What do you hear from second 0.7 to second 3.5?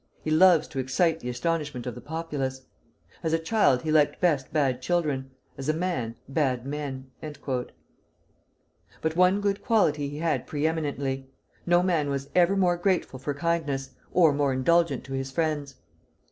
excite the astonishment of the populace. As a